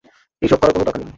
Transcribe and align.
এইসব 0.41 0.57
করার 0.61 0.73
কোন 0.73 0.81
দরকার 0.81 0.99
নেই। 0.99 1.09